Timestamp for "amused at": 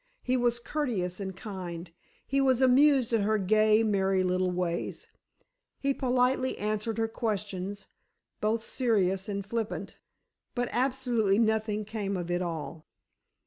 2.59-3.21